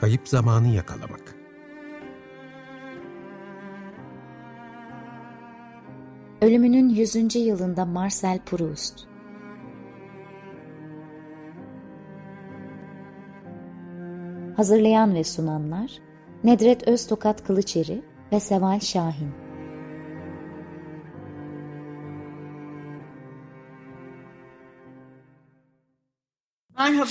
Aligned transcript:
Kayıp 0.00 0.28
zamanı 0.28 0.68
yakalamak. 0.68 1.34
Ölümünün 6.42 6.88
100. 6.88 7.36
yılında 7.36 7.84
Marcel 7.84 8.38
Proust 8.46 9.06
Hazırlayan 14.56 15.14
ve 15.14 15.24
sunanlar 15.24 15.98
Nedret 16.44 16.88
Öztokat 16.88 17.46
Kılıçeri 17.46 18.02
ve 18.32 18.40
Seval 18.40 18.80
Şahin 18.80 19.45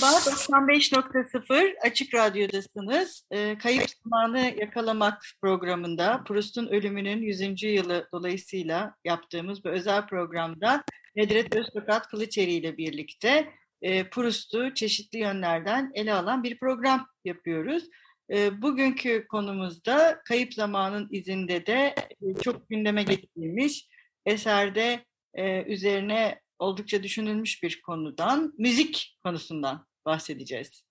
Merhaba, 0.02 0.18
95.0 0.18 1.78
Açık 1.82 2.14
Radyo'dasınız. 2.14 3.26
E, 3.30 3.58
Kayıp 3.58 3.84
Zamanı 4.04 4.54
Yakalamak 4.60 5.22
programında 5.42 6.24
Proust'un 6.26 6.66
ölümünün 6.66 7.22
100. 7.22 7.62
yılı 7.62 8.08
dolayısıyla 8.12 8.94
yaptığımız 9.04 9.64
bu 9.64 9.68
özel 9.68 10.06
programda 10.06 10.84
Nedret 11.16 11.56
Öztokat 11.56 12.08
Kılıçeri 12.08 12.52
ile 12.52 12.76
birlikte 12.76 13.52
e, 13.82 14.10
Proust'u 14.10 14.74
çeşitli 14.74 15.18
yönlerden 15.18 15.90
ele 15.94 16.14
alan 16.14 16.42
bir 16.42 16.58
program 16.58 17.06
yapıyoruz. 17.24 17.84
E, 18.30 18.62
bugünkü 18.62 19.26
konumuzda 19.28 20.20
Kayıp 20.24 20.54
Zamanın 20.54 21.08
izinde 21.10 21.66
de 21.66 21.94
e, 21.98 22.42
çok 22.42 22.68
gündeme 22.68 23.02
getirilmiş 23.02 23.88
eserde 24.26 25.04
e, 25.34 25.62
üzerine 25.62 26.40
oldukça 26.58 27.02
düşünülmüş 27.02 27.62
bir 27.62 27.82
konudan, 27.82 28.54
müzik 28.58 29.18
konusundan 29.24 29.86
bahsedeceğiz. 30.06 30.84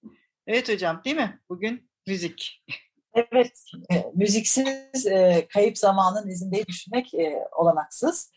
Evet 0.47 0.69
hocam 0.69 1.01
değil 1.05 1.15
mi? 1.15 1.39
Bugün 1.49 1.89
müzik. 2.07 2.65
Evet, 3.15 3.63
e, 3.91 4.05
müziksiz 4.15 5.05
e, 5.07 5.47
kayıp 5.49 5.77
zamanın 5.77 6.27
izinde 6.27 6.67
düşünmek 6.67 7.13
e, 7.13 7.39
olanaksız. 7.57 8.31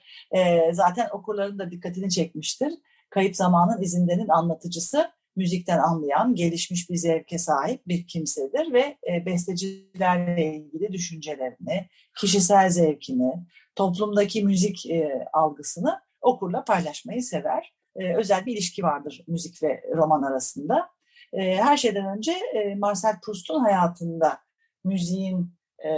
Zaten 0.72 1.08
okurların 1.12 1.58
da 1.58 1.70
dikkatini 1.70 2.10
çekmiştir. 2.10 2.72
Kayıp 3.10 3.36
zamanın 3.36 3.82
izindenin 3.82 4.28
anlatıcısı 4.28 5.10
müzikten 5.36 5.78
anlayan, 5.78 6.34
gelişmiş 6.34 6.90
bir 6.90 6.96
zevke 6.96 7.38
sahip 7.38 7.88
bir 7.88 8.06
kimsedir 8.06 8.72
ve 8.72 8.98
bestecilerle 9.26 10.54
ilgili 10.54 10.92
düşüncelerini, 10.92 11.88
kişisel 12.20 12.70
zevkini, 12.70 13.32
toplumdaki 13.74 14.44
müzik 14.44 14.84
algısını 15.32 16.00
okurla 16.20 16.64
paylaşmayı 16.64 17.22
sever. 17.22 17.74
E, 17.96 18.16
özel 18.16 18.46
bir 18.46 18.52
ilişki 18.52 18.82
vardır 18.82 19.24
müzik 19.26 19.62
ve 19.62 19.82
roman 19.96 20.22
arasında. 20.22 20.90
E, 21.32 21.56
her 21.56 21.76
şeyden 21.76 22.16
önce 22.16 22.32
e, 22.32 22.74
Marcel 22.74 23.20
Proust'un 23.24 23.60
hayatında 23.60 24.38
müziğin 24.84 25.54
e, 25.84 25.90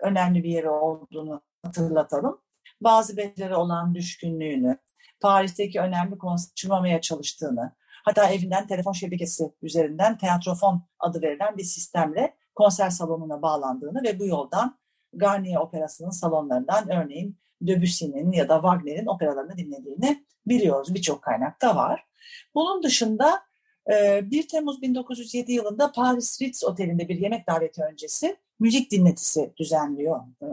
önemli 0.00 0.42
bir 0.44 0.48
yeri 0.48 0.70
olduğunu 0.70 1.42
hatırlatalım. 1.62 2.40
Bazı 2.80 3.16
bestelere 3.16 3.56
olan 3.56 3.94
düşkünlüğünü, 3.94 4.78
Paris'teki 5.20 5.80
önemli 5.80 6.18
konser 6.18 7.00
çalıştığını, 7.00 7.72
hatta 8.04 8.30
evinden 8.30 8.66
telefon 8.66 8.92
şebekesi 8.92 9.54
üzerinden 9.62 10.18
teatrofon 10.18 10.82
adı 10.98 11.22
verilen 11.22 11.56
bir 11.56 11.64
sistemle 11.64 12.36
konser 12.54 12.90
salonuna 12.90 13.42
bağlandığını 13.42 14.02
ve 14.02 14.18
bu 14.18 14.26
yoldan 14.26 14.78
Garnier 15.12 15.60
Operası'nın 15.60 16.10
salonlarından 16.10 16.90
örneğin 16.90 17.38
Debussy'nin 17.60 18.32
ya 18.32 18.48
da 18.48 18.54
Wagner'in 18.54 19.06
operalarını 19.06 19.56
dinlediğini 19.56 20.24
biliyoruz. 20.46 20.94
Birçok 20.94 21.22
kaynakta 21.22 21.76
var. 21.76 22.06
Bunun 22.54 22.82
dışında 22.82 23.42
1 23.88 24.44
e, 24.44 24.46
Temmuz 24.46 24.82
1907 24.82 25.52
yılında 25.52 25.92
Paris 25.92 26.42
Ritz 26.42 26.64
Oteli'nde 26.64 27.08
bir 27.08 27.18
yemek 27.18 27.46
daveti 27.46 27.82
öncesi 27.82 28.36
müzik 28.58 28.90
dinletisi 28.90 29.52
düzenliyor 29.56 30.20
e, 30.42 30.46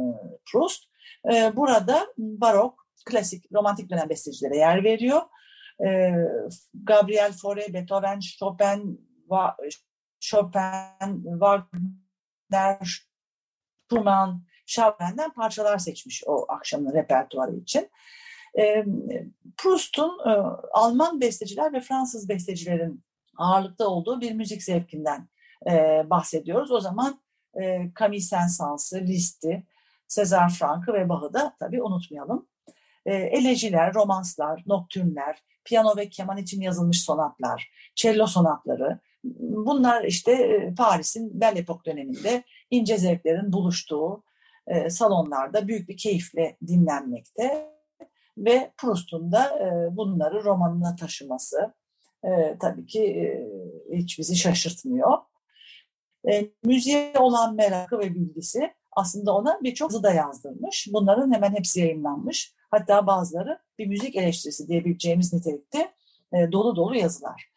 Proust. 0.52 0.84
E, 1.34 1.56
burada 1.56 2.08
barok, 2.18 2.88
klasik, 3.06 3.46
romantik 3.54 3.90
dönem 3.90 4.10
bestecilere 4.10 4.58
yer 4.58 4.84
veriyor. 4.84 5.22
Gabriel 6.74 7.32
Fauré, 7.32 7.74
Beethoven, 7.74 8.20
Chopin, 8.20 9.08
Chopin, 10.20 11.24
Wagner, 11.24 12.80
Schumann, 13.90 14.44
Chopin'den 14.68 15.30
parçalar 15.34 15.78
seçmiş 15.78 16.24
o 16.26 16.46
akşamın 16.50 16.94
repertuarı 16.94 17.56
için. 17.56 17.90
Proust'un 19.58 20.20
e, 20.26 20.32
Alman 20.74 21.22
besteciler 21.22 21.74
ve 21.74 21.82
Fransız 21.82 22.30
bestecilerin 22.30 23.04
ağırlıkta 23.38 23.88
olduğu 23.88 24.22
bir 24.22 24.34
müzik 24.34 24.64
zevkinden 24.64 25.28
e, 25.70 26.04
bahsediyoruz. 26.10 26.72
O 26.72 26.80
zaman 26.80 27.22
e, 27.62 27.92
Camille 28.00 28.22
Saint-Saëns'ı, 28.22 29.08
Liszt'i, 29.08 29.64
César 30.10 30.50
Frank'ı 30.50 30.94
ve 30.94 31.10
Bach'ı 31.10 31.34
da 31.34 31.56
tabii 31.60 31.84
unutmayalım. 31.84 32.48
Eleciler, 33.06 33.94
romanslar, 33.94 34.64
noktürnler, 34.66 35.44
piyano 35.64 35.98
ve 35.98 36.10
keman 36.10 36.38
için 36.38 36.62
yazılmış 36.62 37.02
sonatlar, 37.02 37.72
cello 37.96 38.28
sonatları, 38.28 39.00
bunlar 39.40 40.04
işte 40.04 40.74
Paris'in 40.78 41.42
Belle 41.42 41.60
Époque 41.60 41.86
döneminde 41.86 42.44
ince 42.72 42.98
zevklerin 42.98 43.54
buluştuğu, 43.54 44.24
e, 44.68 44.90
salonlarda 44.90 45.68
büyük 45.68 45.90
bir 45.90 45.98
keyifle 45.98 46.58
dinlenmekte 46.68 47.74
ve 48.38 48.72
Proust'un 48.78 49.32
da 49.32 49.60
e, 49.60 49.98
bunları 49.98 50.44
romanına 50.44 50.96
taşıması 50.96 51.74
e, 52.24 52.58
tabii 52.60 52.86
ki 52.86 53.34
hiç 53.94 54.20
bizi 54.20 54.36
şaşırtmıyor. 54.36 55.18
Müziğe 56.64 57.14
olan 57.20 57.56
merakı 57.56 58.00
ve 58.00 58.16
bilgisi 58.16 58.74
aslında 58.92 59.36
ona 59.36 59.60
birçok 59.64 59.92
yazı 59.92 60.04
da 60.04 60.14
yazdırmış. 60.14 60.88
Bunların 60.94 61.34
hemen 61.34 61.52
hepsi 61.52 61.80
yayınlanmış. 61.80 62.54
Hatta 62.72 63.08
bazıları 63.08 63.60
bir 63.80 63.88
müzik 63.88 64.16
eleştirisi 64.16 64.68
diyebileceğimiz 64.68 65.34
nitelikte 65.34 65.94
dolu 66.52 66.76
dolu 66.76 66.96
yazılar. 66.96 67.50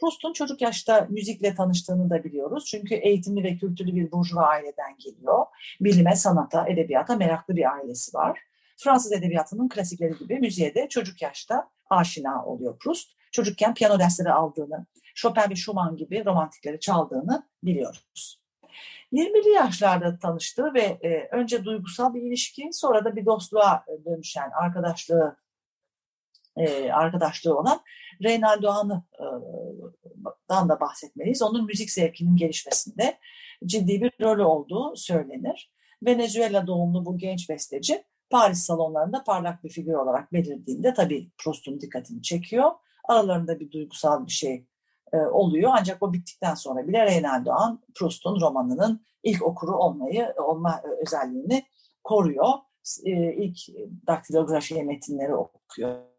Proust'un 0.00 0.32
çocuk 0.32 0.60
yaşta 0.60 1.06
müzikle 1.10 1.54
tanıştığını 1.54 2.10
da 2.10 2.24
biliyoruz. 2.24 2.64
Çünkü 2.66 2.94
eğitimli 2.94 3.44
ve 3.44 3.56
kültürlü 3.56 3.94
bir 3.94 4.12
burjuva 4.12 4.42
aileden 4.42 4.96
geliyor. 4.98 5.46
Bilime, 5.80 6.16
sanata, 6.16 6.68
edebiyata 6.68 7.16
meraklı 7.16 7.56
bir 7.56 7.72
ailesi 7.72 8.14
var. 8.16 8.38
Fransız 8.76 9.12
edebiyatının 9.12 9.68
klasikleri 9.68 10.18
gibi 10.18 10.38
müziğe 10.38 10.74
de 10.74 10.88
çocuk 10.88 11.22
yaşta 11.22 11.70
aşina 11.90 12.44
oluyor 12.44 12.78
Proust. 12.78 13.18
Çocukken 13.32 13.74
piyano 13.74 13.98
dersleri 13.98 14.32
aldığını, 14.32 14.86
Chopin 15.14 15.50
ve 15.50 15.56
Schumann 15.56 15.96
gibi 15.96 16.24
romantikleri 16.24 16.80
çaldığını 16.80 17.42
biliyoruz. 17.62 18.40
20'li 19.12 19.50
yaşlarda 19.50 20.18
tanıştığı 20.18 20.74
ve 20.74 20.80
e, 20.80 21.28
önce 21.32 21.64
duygusal 21.64 22.14
bir 22.14 22.22
ilişki 22.22 22.68
sonra 22.72 23.04
da 23.04 23.16
bir 23.16 23.26
dostluğa 23.26 23.84
dönüşen 24.04 24.50
arkadaşlığı 24.50 25.36
e, 26.58 26.92
arkadaşlığı 26.92 27.58
olan 27.58 27.80
Reynaldo 28.22 28.70
Han'dan 28.70 30.68
da 30.68 30.80
bahsetmeliyiz. 30.80 31.42
Onun 31.42 31.66
müzik 31.66 31.90
zevkinin 31.90 32.36
gelişmesinde 32.36 33.18
ciddi 33.66 34.00
bir 34.00 34.12
rol 34.20 34.38
olduğu 34.38 34.96
söylenir. 34.96 35.72
Venezuela 36.02 36.66
doğumlu 36.66 37.04
bu 37.04 37.18
genç 37.18 37.48
besteci 37.50 38.04
Paris 38.30 38.58
salonlarında 38.58 39.24
parlak 39.24 39.64
bir 39.64 39.70
figür 39.70 39.94
olarak 39.94 40.32
belirdiğinde 40.32 40.94
tabii 40.94 41.30
Proust'un 41.38 41.80
dikkatini 41.80 42.22
çekiyor. 42.22 42.70
Aralarında 43.08 43.60
bir 43.60 43.70
duygusal 43.70 44.26
bir 44.26 44.32
şey 44.32 44.66
e, 45.12 45.16
oluyor. 45.16 45.70
Ancak 45.78 46.02
o 46.02 46.12
bittikten 46.12 46.54
sonra 46.54 46.88
bile 46.88 47.06
Reynaldo 47.06 47.46
Doğan 47.46 47.82
Proust'un 47.94 48.40
romanının 48.40 49.06
ilk 49.22 49.42
okuru 49.42 49.76
olmayı 49.76 50.34
olma 50.38 50.82
özelliğini 51.06 51.66
koruyor. 52.04 52.48
E, 53.04 53.34
ilk 53.34 53.58
daktilografiye 54.06 54.82
metinleri 54.82 55.34
okuyor 55.34 56.17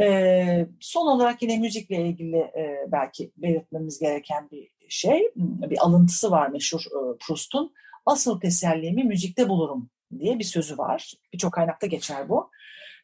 e, 0.00 0.66
son 0.80 1.06
olarak 1.06 1.42
yine 1.42 1.58
müzikle 1.58 1.96
ilgili 1.96 2.36
e, 2.36 2.86
belki 2.92 3.32
belirtmemiz 3.36 3.98
gereken 3.98 4.50
bir 4.50 4.70
şey, 4.88 5.32
bir 5.36 5.78
alıntısı 5.84 6.30
var 6.30 6.48
meşhur 6.48 6.80
e, 6.80 7.18
Proust'un. 7.20 7.74
Asıl 8.06 8.40
teselliğimi 8.40 9.04
müzikte 9.04 9.48
bulurum 9.48 9.90
diye 10.18 10.38
bir 10.38 10.44
sözü 10.44 10.78
var. 10.78 11.14
Birçok 11.32 11.52
kaynakta 11.52 11.86
geçer 11.86 12.28
bu. 12.28 12.50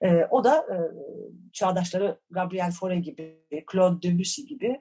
E, 0.03 0.27
o 0.31 0.45
da 0.45 0.57
e, 0.57 0.77
çağdaşları 1.53 2.21
Gabriel 2.31 2.71
Fauré 2.71 3.01
gibi, 3.01 3.39
Claude 3.73 4.03
Debussy 4.03 4.43
gibi 4.43 4.81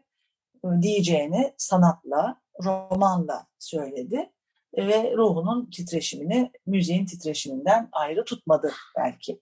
e, 0.65 0.67
diyeceğini 0.81 1.53
sanatla, 1.57 2.41
romanla 2.63 3.47
söyledi 3.59 4.29
ve 4.77 5.13
ruhunun 5.17 5.69
titreşimini 5.69 6.51
müziğin 6.65 7.05
titreşiminden 7.05 7.89
ayrı 7.91 8.23
tutmadı 8.23 8.71
belki. 8.97 9.39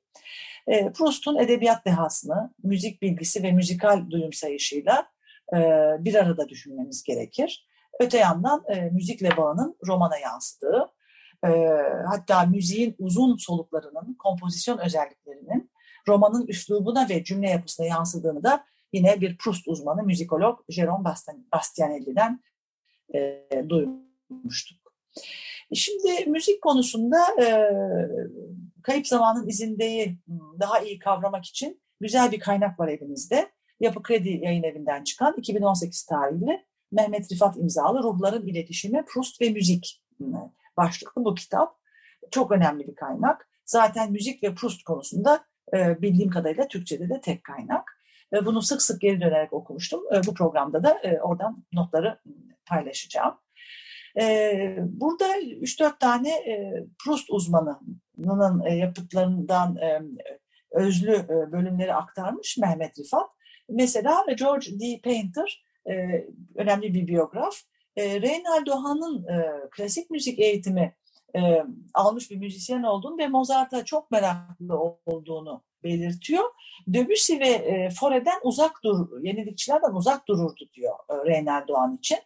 E, 0.69 0.91
Proust'un 0.91 1.37
edebiyat 1.37 1.85
dehasını, 1.85 2.53
müzik 2.63 3.01
bilgisi 3.01 3.43
ve 3.43 3.51
müzikal 3.51 4.09
duyum 4.09 4.33
sayışıyla 4.33 5.07
e, 5.53 5.57
bir 5.99 6.15
arada 6.15 6.49
düşünmemiz 6.49 7.03
gerekir. 7.03 7.67
Öte 7.99 8.17
yandan 8.17 8.63
e, 8.67 8.81
müzikle 8.81 9.37
bağının 9.37 9.77
romana 9.87 10.17
yansıdığı, 10.17 10.91
e, 11.45 11.49
hatta 12.07 12.45
müziğin 12.45 12.95
uzun 12.99 13.37
soluklarının, 13.37 14.13
kompozisyon 14.13 14.77
özelliklerinin 14.77 15.71
romanın 16.07 16.47
üslubuna 16.47 17.09
ve 17.09 17.23
cümle 17.23 17.49
yapısına 17.49 17.85
yansıdığını 17.85 18.43
da 18.43 18.65
yine 18.93 19.21
bir 19.21 19.37
Proust 19.37 19.67
uzmanı, 19.67 20.03
müzikolog 20.03 20.59
Jérôme 20.69 21.15
Bastianelli'den 21.53 22.43
e, 23.15 23.45
duymuştuk. 23.69 24.93
Şimdi 25.73 26.25
müzik 26.29 26.61
konusunda 26.61 27.17
e, 27.41 27.69
kayıp 28.89 29.07
zamanın 29.07 29.47
izindeyi 29.47 30.17
daha 30.59 30.79
iyi 30.79 30.99
kavramak 30.99 31.45
için 31.45 31.81
güzel 32.01 32.31
bir 32.31 32.39
kaynak 32.39 32.79
var 32.79 32.87
elimizde. 32.87 33.51
Yapı 33.79 34.03
Kredi 34.03 34.29
yayın 34.29 34.63
evinden 34.63 35.03
çıkan 35.03 35.35
2018 35.37 36.05
tarihli 36.05 36.65
Mehmet 36.91 37.31
Rifat 37.31 37.57
imzalı 37.57 38.03
Ruhların 38.03 38.47
İletişimi, 38.47 39.05
Proust 39.05 39.41
ve 39.41 39.49
Müzik 39.49 40.03
başlıklı 40.77 41.25
bu 41.25 41.35
kitap. 41.35 41.79
Çok 42.31 42.51
önemli 42.51 42.87
bir 42.87 42.95
kaynak. 42.95 43.49
Zaten 43.65 44.11
müzik 44.11 44.43
ve 44.43 44.55
Proust 44.55 44.83
konusunda 44.83 45.45
e, 45.73 46.01
bildiğim 46.01 46.29
kadarıyla 46.29 46.67
Türkçe'de 46.67 47.09
de 47.09 47.21
tek 47.21 47.43
kaynak. 47.43 48.01
E, 48.33 48.45
bunu 48.45 48.61
sık 48.61 48.81
sık 48.81 49.01
geri 49.01 49.21
dönerek 49.21 49.53
okumuştum. 49.53 50.01
E, 50.15 50.27
bu 50.27 50.33
programda 50.33 50.83
da 50.83 50.99
e, 51.03 51.19
oradan 51.19 51.63
notları 51.73 52.19
paylaşacağım. 52.65 53.33
E, 54.19 54.77
burada 54.81 55.37
3-4 55.37 55.99
tane 55.99 56.29
e, 56.29 56.85
Proust 57.05 57.29
uzmanının 57.29 58.01
e, 58.65 58.75
yapıtlarından 58.75 59.75
e, 59.75 60.01
özlü 60.71 61.13
e, 61.15 61.51
bölümleri 61.51 61.93
aktarmış 61.93 62.57
Mehmet 62.57 62.99
Rifat. 62.99 63.29
Mesela 63.69 64.25
George 64.39 64.79
D. 64.79 65.01
Painter, 65.01 65.65
önemli 66.55 66.93
bir 66.93 67.07
biyograf. 67.07 67.55
Reynaldo 67.97 68.71
Han'ın 68.71 69.25
klasik 69.71 70.09
müzik 70.09 70.39
eğitimi 70.39 70.95
almış 71.93 72.31
bir 72.31 72.37
müzisyen 72.37 72.83
olduğunu 72.83 73.17
ve 73.17 73.27
Mozart'a 73.27 73.85
çok 73.85 74.11
meraklı 74.11 74.79
olduğunu 75.05 75.63
belirtiyor. 75.83 76.43
Debussy 76.87 77.39
ve 77.39 77.89
Fore'den 77.99 78.39
uzak 78.43 78.83
dur, 78.83 79.23
yenilikçilerden 79.23 79.91
uzak 79.91 80.27
dururdu 80.27 80.69
diyor 80.73 80.95
e, 81.09 81.29
Han 81.73 81.97
için. 81.97 82.17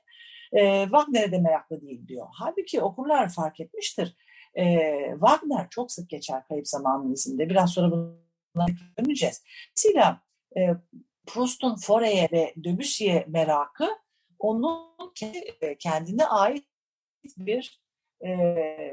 E, 0.53 0.83
Wagner'e 0.83 1.31
de 1.31 1.37
meraklı 1.37 1.81
değil 1.81 2.07
diyor. 2.07 2.27
Halbuki 2.31 2.81
okurlar 2.81 3.29
fark 3.29 3.59
etmiştir. 3.59 4.15
E, 4.57 4.91
Wagner 5.11 5.69
çok 5.69 5.91
sık 5.91 6.09
geçer 6.09 6.47
kayıp 6.47 6.67
zamanın 6.67 7.13
izinde. 7.13 7.49
Biraz 7.49 7.73
sonra 7.73 7.91
buna 7.91 8.67
döneceğiz. 8.97 9.43
Dolayısıyla 9.77 10.21
e, 10.57 10.61
Proust'un 11.25 11.75
Fore'ye 11.75 12.29
ve 12.31 12.53
Debussy'ye 12.57 13.25
merakı 13.27 13.89
onun 14.39 15.13
kendine 15.79 16.25
ait 16.25 16.65
bir 17.37 17.83
e, 18.25 18.35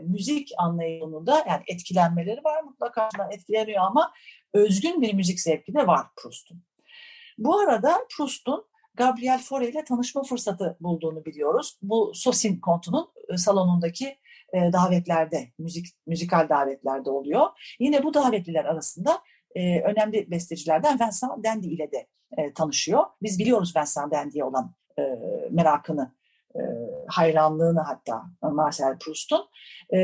müzik 0.03 0.51
anlayışında 0.59 1.45
yani 1.49 1.63
etkilenmeleri 1.67 2.45
var 2.45 2.63
mutlaka 2.63 3.09
etkileniyor 3.31 3.83
ama 3.83 4.13
özgün 4.55 5.03
bir 5.03 5.15
müzik 5.15 5.41
zevki 5.41 5.75
de 5.75 5.87
var 5.87 6.07
Proust'un. 6.17 6.63
Bu 7.39 7.59
arada 7.59 8.07
Proust'un 8.17 8.71
Gabriel 8.95 9.41
Fauré 9.41 9.71
ile 9.71 9.85
tanışma 9.85 10.23
fırsatı 10.23 10.77
bulduğunu 10.81 11.25
biliyoruz. 11.25 11.79
Bu 11.83 12.13
Sosin 12.15 12.61
Kontu'nun 12.61 13.09
salonundaki 13.37 14.19
e, 14.53 14.73
davetlerde, 14.73 15.49
müzik 15.59 15.87
müzikal 16.07 16.49
davetlerde 16.49 17.11
oluyor. 17.11 17.47
Yine 17.79 18.03
bu 18.03 18.15
davetliler 18.15 18.65
arasında 18.65 19.19
e, 19.55 19.81
önemli 19.81 20.31
bestecilerden 20.31 20.95
Vincent 20.95 21.45
Dandy 21.45 21.75
ile 21.75 21.93
de 21.93 22.07
e, 22.39 22.53
tanışıyor. 22.53 23.05
Biz 23.23 23.39
biliyoruz 23.39 23.77
Vincent 23.77 24.13
Dandy'ye 24.13 24.45
olan 24.45 24.75
e, 24.99 25.03
merakını, 25.51 26.15
e, 26.55 26.61
hayranlığını 27.07 27.81
hatta 27.81 28.23
Marcel 28.43 28.99
Proust'un. 28.99 29.49
E, 29.91 29.99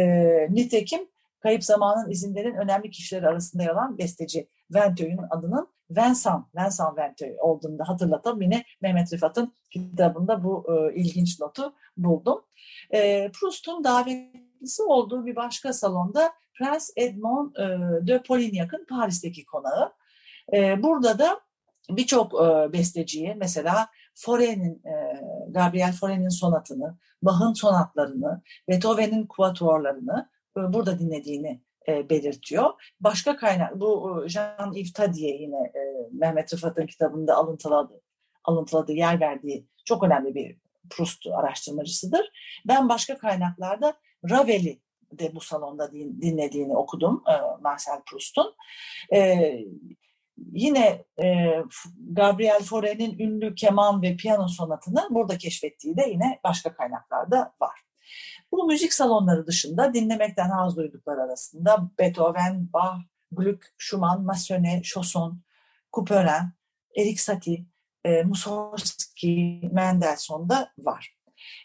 nitekim 0.50 1.00
Kayıp 1.40 1.64
Zamanın 1.64 2.10
izinlerin 2.10 2.54
önemli 2.54 2.90
kişileri 2.90 3.28
arasında 3.28 3.62
yer 3.62 3.70
alan 3.70 3.98
besteci 3.98 4.48
Venteuil'in 4.74 5.26
adının 5.30 5.68
Vincent, 5.90 6.44
Vincent 6.56 6.98
Venteuil 6.98 7.36
olduğunu 7.38 7.78
da 7.78 7.88
hatırlatalım. 7.88 8.42
Yine 8.42 8.64
Mehmet 8.80 9.12
Rıfat'ın 9.12 9.52
kitabında 9.70 10.44
bu 10.44 10.66
e, 10.68 10.94
ilginç 10.94 11.40
notu 11.40 11.74
buldum. 11.96 12.44
E, 12.94 13.30
Proust'un 13.30 13.84
davetlisi 13.84 14.82
olduğu 14.82 15.26
bir 15.26 15.36
başka 15.36 15.72
salonda 15.72 16.32
Prens 16.58 16.90
Edmond 16.96 17.54
e, 17.56 18.06
de 18.06 18.22
Polignac'ın 18.22 18.86
Paris'teki 18.88 19.44
konağı. 19.44 19.92
E, 20.52 20.82
burada 20.82 21.18
da 21.18 21.40
birçok 21.90 22.34
e, 22.34 22.72
besteciye 22.72 23.34
mesela 23.34 23.88
Fauré'nin, 24.14 24.82
e, 24.86 25.20
Gabriel 25.48 25.92
Fauré'nin 25.92 26.28
sonatını, 26.28 26.98
Bach'ın 27.22 27.52
sonatlarını, 27.52 28.42
Beethoven'in 28.68 29.26
kuvatorlarını 29.26 30.28
e, 30.56 30.60
burada 30.72 30.98
dinlediğini 30.98 31.62
e, 31.88 32.10
belirtiyor. 32.10 32.70
Başka 33.00 33.36
kaynak, 33.36 33.80
bu 33.80 34.22
e, 34.24 34.28
Jean-Yves 34.28 34.92
Tadier 34.92 35.40
yine 35.40 35.56
e, 35.56 35.80
Mehmet 36.12 36.54
Rıfat'ın 36.54 36.86
kitabında 36.86 37.34
alıntıladı, 37.34 38.00
alıntıladığı 38.44 38.92
yer 38.92 39.20
verdiği 39.20 39.66
çok 39.84 40.02
önemli 40.02 40.34
bir 40.34 40.56
Proust 40.90 41.26
araştırmacısıdır. 41.26 42.30
Ben 42.66 42.88
başka 42.88 43.18
kaynaklarda 43.18 43.94
Ravel'i 44.30 44.80
de 45.12 45.34
bu 45.34 45.40
salonda 45.40 45.92
din, 45.92 46.20
dinlediğini 46.22 46.76
okudum 46.76 47.24
e, 47.28 47.62
Marcel 47.62 48.02
Proust'un. 48.06 48.54
E, 49.12 49.50
yine 50.52 51.04
e, 51.22 51.56
Gabriel 52.10 52.60
Fauré'nin 52.60 53.18
ünlü 53.18 53.54
keman 53.54 54.02
ve 54.02 54.16
piyano 54.16 54.48
sonatını 54.48 55.06
burada 55.10 55.38
keşfettiği 55.38 55.96
de 55.96 56.06
yine 56.10 56.40
başka 56.44 56.74
kaynaklarda 56.74 57.52
var. 57.60 57.80
Bu 58.52 58.66
müzik 58.66 58.92
salonları 58.92 59.46
dışında 59.46 59.94
dinlemekten 59.94 60.50
haz 60.50 60.76
duydukları 60.76 61.22
arasında 61.22 61.90
Beethoven, 61.98 62.72
Bach, 62.72 62.98
Gluck, 63.32 63.66
Schumann, 63.78 64.24
Massenet, 64.24 64.84
Chausson, 64.84 65.42
Couperin, 65.92 66.52
Erik 66.96 67.20
Satie, 67.20 67.64
e, 68.06 68.22
Mussorgsky, 68.22 69.60
Mendelssohn 69.72 70.48
da 70.48 70.72
var. 70.78 71.16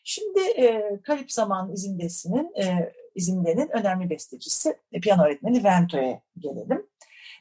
Şimdi 0.03 0.39
e, 0.39 0.99
Karip 1.03 1.31
Zaman 1.31 1.73
izindesinin 1.73 2.53
e, 2.63 2.93
izindenin 3.15 3.69
önemli 3.69 4.09
bestecisi, 4.09 4.77
e, 4.91 4.99
piyano 4.99 5.23
öğretmeni 5.25 5.63
Vento'ya 5.63 6.21
gelelim. 6.37 6.87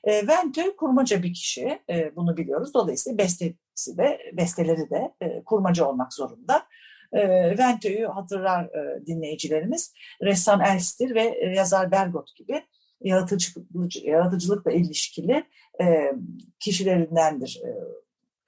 E, 0.05 0.27
Ventö 0.27 0.77
kurmaca 0.77 1.23
bir 1.23 1.35
kişi, 1.35 1.79
e, 1.91 2.17
bunu 2.17 2.37
biliyoruz. 2.37 2.75
Dolayısıyla 2.75 3.19
bestesi 3.19 3.99
de, 3.99 4.19
besteleri 4.33 4.91
de 4.91 5.15
e, 5.21 5.43
kurmaca 5.45 5.85
olmak 5.85 6.13
zorunda. 6.13 6.67
E, 7.13 7.29
Ventö'yü 7.59 8.07
hatırlar 8.07 8.65
e, 8.65 9.07
dinleyicilerimiz. 9.07 9.95
Ressam 10.23 10.63
Elstir 10.63 11.15
ve 11.15 11.23
e, 11.23 11.47
yazar 11.47 11.91
Bergot 11.91 12.37
gibi 12.37 12.63
yaratıcılık, 13.01 14.05
yaratıcılıkla 14.05 14.73
ilişkili 14.73 15.45
e, 15.83 16.13
kişilerindendir. 16.61 17.61
E, 17.65 17.71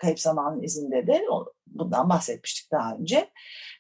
kayıp 0.03 0.21
zamanın 0.21 0.63
izinde 0.63 1.07
de 1.07 1.25
bundan 1.67 2.09
bahsetmiştik 2.09 2.73
daha 2.73 2.95
önce. 2.95 3.31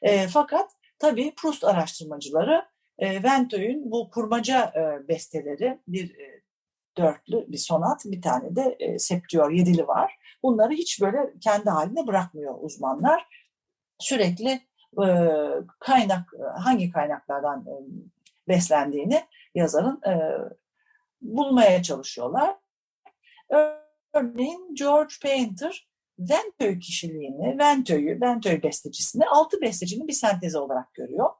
E, 0.02 0.28
fakat 0.28 0.70
tabii 0.98 1.34
Proust 1.34 1.64
araştırmacıları 1.64 2.64
e, 2.98 3.22
Venteuil'ün 3.22 3.90
bu 3.90 4.10
kurmaca 4.10 4.72
e, 4.76 5.08
besteleri 5.08 5.78
bir 5.88 6.18
e, 6.18 6.42
dörtlü 6.96 7.44
bir 7.48 7.56
sonat, 7.58 8.04
bir 8.04 8.22
tane 8.22 8.56
de 8.56 8.76
e, 8.78 8.98
septiyor, 8.98 9.50
yedili 9.50 9.86
var. 9.86 10.18
Bunları 10.42 10.72
hiç 10.72 11.00
böyle 11.00 11.18
kendi 11.40 11.70
halinde 11.70 12.06
bırakmıyor 12.06 12.54
uzmanlar. 12.60 13.26
Sürekli 13.98 14.60
e, 15.04 15.06
kaynak, 15.78 16.32
hangi 16.58 16.90
kaynaklardan 16.90 17.60
e, 17.60 17.74
beslendiğini 18.48 19.22
yazarın 19.54 20.00
e, 20.06 20.12
bulmaya 21.22 21.82
çalışıyorlar. 21.82 22.56
Örneğin 24.14 24.74
George 24.74 25.14
Painter 25.22 25.91
Venteuil 26.18 26.80
kişiliğini, 26.80 27.58
Venteuil'ü, 27.58 28.20
Venteuil 28.20 28.62
bestecisini 28.62 29.26
altı 29.26 29.60
bestecinin 29.60 30.08
bir 30.08 30.12
sentezi 30.12 30.58
olarak 30.58 30.94
görüyor. 30.94 31.30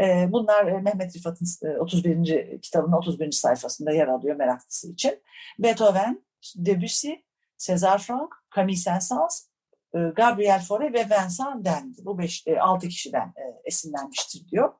Ee, 0.00 0.28
bunlar 0.32 0.66
e, 0.66 0.80
Mehmet 0.80 1.16
Rifat'ın 1.16 1.46
31. 1.78 2.28
E, 2.28 2.60
kitabının 2.60 2.92
31. 2.92 3.32
sayfasında 3.32 3.92
yer 3.92 4.08
alıyor 4.08 4.36
meraklısı 4.36 4.92
için. 4.92 5.22
Beethoven, 5.58 6.24
Debussy, 6.56 7.12
César 7.58 7.98
Franck, 7.98 8.32
Camille 8.56 8.76
Saint-Saëns, 8.76 9.46
e, 9.94 9.98
Gabriel 10.16 10.60
Fauré 10.60 10.92
ve 10.92 11.04
Vincent 11.04 11.64
Dandy. 11.64 12.04
Bu 12.04 12.18
beş, 12.18 12.44
altı 12.60 12.88
kişiden 12.88 13.32
esinlenmiştir 13.64 14.48
diyor. 14.48 14.72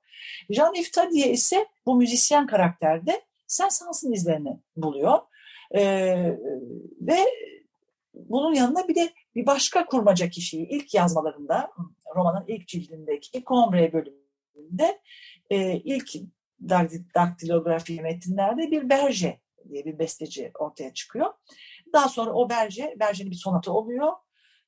Jean-Yves 0.51 0.91
Tadier 0.91 1.31
ise 1.31 1.67
bu 1.87 1.97
müzisyen 1.97 2.47
karakterde 2.47 3.23
Saint-Saëns'ın 3.47 4.15
izlerini 4.15 4.61
buluyor. 4.77 5.19
ve 7.01 7.27
bunun 8.29 8.55
yanında 8.55 8.89
bir 8.89 8.95
de 8.95 9.11
bir 9.35 9.47
başka 9.47 9.87
kurmaca 9.87 10.31
kişiyi 10.31 10.69
ilk 10.69 10.95
yazmalarında 10.95 11.71
romanın 12.17 12.45
ilk 12.47 12.69
cildindeki 12.69 13.45
Combre 13.45 13.93
bölümü 13.93 14.21
de 14.55 15.01
e, 15.51 15.77
ilk 15.77 16.09
daktilografi 17.15 18.01
metinlerde 18.01 18.71
bir 18.71 18.89
Berge 18.89 19.41
diye 19.69 19.85
bir 19.85 19.99
besteci 19.99 20.51
ortaya 20.59 20.95
çıkıyor. 20.95 21.27
Daha 21.93 22.09
sonra 22.09 22.33
o 22.33 22.51
Berge, 22.51 22.97
Berge'nin 23.01 23.31
bir 23.31 23.37
sonatı 23.37 23.73
oluyor 23.73 24.13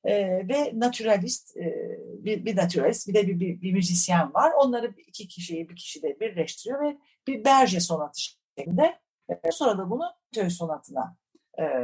e, 0.03 0.13
ve 0.47 0.71
naturalist, 0.73 1.57
e, 1.57 1.97
bir, 2.01 2.45
bir 2.45 2.55
naturalist 2.55 3.07
bir 3.07 3.13
de 3.13 3.27
bir, 3.27 3.39
bir, 3.39 3.61
bir 3.61 3.73
müzisyen 3.73 4.33
var. 4.33 4.51
Onları 4.57 4.93
iki 5.07 5.27
kişiyi 5.27 5.69
bir 5.69 5.75
kişi 5.75 6.01
de 6.01 6.19
birleştiriyor 6.19 6.81
ve 6.81 6.97
bir 7.27 7.45
Berge 7.45 7.79
sonatı 7.79 8.21
şeklinde 8.21 8.99
e, 9.29 9.51
sonra 9.51 9.77
da 9.77 9.89
bunu 9.89 10.03
Töy 10.31 10.49
sonatına 10.49 11.17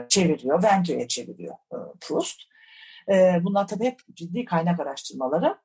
çeviriyor, 0.09 0.63
Venteuil'e 0.63 1.07
çeviriyor 1.07 1.55
e, 1.71 1.77
Proust. 2.01 2.41
E, 3.11 3.39
bunlar 3.43 3.67
tabii 3.67 3.85
hep 3.85 4.01
ciddi 4.13 4.45
kaynak 4.45 4.79
araştırmaları. 4.79 5.57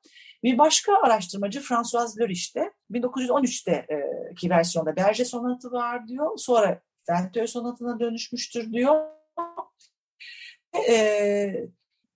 Bir 0.43 0.57
başka 0.57 0.93
araştırmacı 1.03 1.61
François 1.61 2.19
Leriche 2.19 2.61
de 2.61 2.73
1913'te 2.91 3.71
e, 3.71 3.99
ki 4.35 4.49
versiyonda 4.49 4.95
Berger 4.95 5.25
sonatı 5.25 5.71
var 5.71 6.07
diyor. 6.07 6.37
Sonra 6.37 6.81
Venteux 7.09 7.51
sonatına 7.51 7.99
dönüşmüştür 7.99 8.73
diyor. 8.73 9.09
E, 10.89 11.67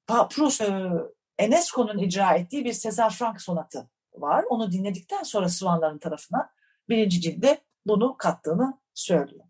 Proust, 0.07 0.61
e, 0.61 0.91
Enesco'nun 1.37 1.97
icra 1.97 2.33
ettiği 2.33 2.65
bir 2.65 2.73
César 2.73 3.09
Franck 3.09 3.41
sonatı 3.41 3.89
var. 4.13 4.45
Onu 4.49 4.71
dinledikten 4.71 5.23
sonra 5.23 5.49
Swanların 5.49 5.99
tarafına 5.99 6.49
birinci 6.89 7.21
cilde 7.21 7.61
bunu 7.85 8.17
kattığını 8.17 8.79
söylüyor. 8.93 9.45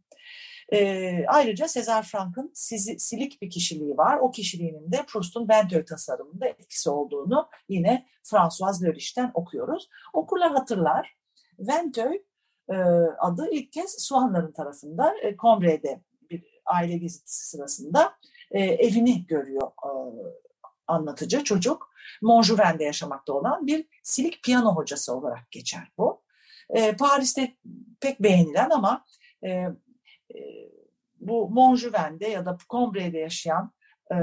E, 0.74 1.26
ayrıca 1.28 1.68
Sezar 1.68 2.04
Frank'ın 2.04 2.52
silik 2.98 3.42
bir 3.42 3.50
kişiliği 3.50 3.98
var. 3.98 4.18
O 4.18 4.32
kişiliğinin 4.32 4.92
de 4.92 5.06
Proust'un 5.08 5.50
Venteux 5.50 5.86
tasarımında 5.86 6.48
etkisi 6.48 6.90
olduğunu 6.90 7.50
yine 7.70 8.06
François 8.24 8.84
Leriche'den 8.84 9.32
okuyoruz. 9.34 9.90
Okurlar 10.14 10.52
hatırlar. 10.52 11.18
Venteux 11.60 12.16
e, 12.70 12.76
adı 13.20 13.50
ilk 13.52 13.72
kez 13.72 13.92
Swanların 13.92 14.52
tarafında 14.52 15.14
Combre'de 15.42 16.02
bir 16.30 16.44
aile 16.66 16.98
gezintisi 16.98 17.50
sırasında 17.50 18.14
evini 18.52 19.28
görüyor 19.28 19.72
anlatıcı 20.88 21.44
çocuk. 21.44 21.90
Montjouven'de 22.22 22.84
yaşamakta 22.84 23.34
olan 23.34 23.68
bir 23.68 23.88
silik 24.04 24.44
piyano 24.44 24.76
hocası 24.76 25.16
olarak 25.16 25.52
geçer 25.52 25.92
bu. 25.98 26.22
Paris'te 27.00 27.56
pek 28.02 28.20
beğenilen 28.24 28.70
ama 28.70 29.06
bu 31.20 31.50
Montjouven'de 31.50 32.28
ya 32.28 32.46
da 32.46 32.58
Combre'de 32.70 33.18
yaşayan 33.18 33.74
e, 34.12 34.18